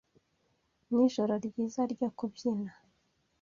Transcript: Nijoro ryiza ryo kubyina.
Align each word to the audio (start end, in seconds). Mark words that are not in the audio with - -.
Nijoro 0.93 1.33
ryiza 1.45 1.81
ryo 1.93 2.09
kubyina. 2.17 2.71